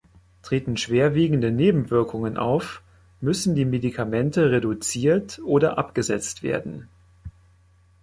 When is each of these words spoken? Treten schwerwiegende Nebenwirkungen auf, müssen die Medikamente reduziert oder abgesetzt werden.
Treten 0.41 0.77
schwerwiegende 0.77 1.51
Nebenwirkungen 1.51 2.35
auf, 2.35 2.81
müssen 3.19 3.53
die 3.53 3.65
Medikamente 3.65 4.49
reduziert 4.49 5.39
oder 5.45 5.77
abgesetzt 5.77 6.41
werden. 6.41 6.87